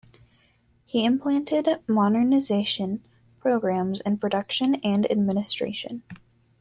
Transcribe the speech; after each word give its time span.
He 0.83 1.05
implanted 1.05 1.65
modernizatin 1.87 3.01
programs 3.39 4.01
in 4.01 4.17
production 4.17 4.77
and 4.83 5.05
administration. 5.11 6.01